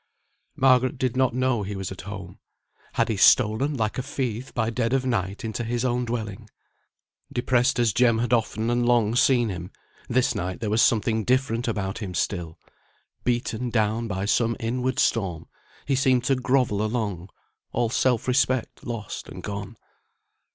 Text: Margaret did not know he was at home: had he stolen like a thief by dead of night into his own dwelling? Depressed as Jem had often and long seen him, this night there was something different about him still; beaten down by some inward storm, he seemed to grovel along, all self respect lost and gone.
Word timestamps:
Margaret 0.55 0.97
did 0.97 1.15
not 1.15 1.35
know 1.35 1.61
he 1.61 1.75
was 1.75 1.91
at 1.91 2.01
home: 2.09 2.39
had 2.93 3.07
he 3.07 3.17
stolen 3.17 3.75
like 3.77 3.99
a 3.99 4.01
thief 4.01 4.51
by 4.51 4.71
dead 4.71 4.93
of 4.93 5.05
night 5.05 5.45
into 5.45 5.63
his 5.63 5.85
own 5.85 6.05
dwelling? 6.05 6.49
Depressed 7.31 7.77
as 7.77 7.93
Jem 7.93 8.17
had 8.17 8.33
often 8.33 8.71
and 8.71 8.83
long 8.83 9.15
seen 9.15 9.49
him, 9.49 9.69
this 10.09 10.33
night 10.33 10.59
there 10.59 10.71
was 10.71 10.81
something 10.81 11.23
different 11.23 11.67
about 11.67 11.99
him 11.99 12.15
still; 12.15 12.57
beaten 13.23 13.69
down 13.69 14.07
by 14.07 14.25
some 14.25 14.57
inward 14.59 14.97
storm, 14.97 15.47
he 15.85 15.93
seemed 15.93 16.23
to 16.23 16.33
grovel 16.35 16.83
along, 16.83 17.29
all 17.71 17.89
self 17.91 18.27
respect 18.27 18.83
lost 18.83 19.29
and 19.29 19.43
gone. 19.43 19.77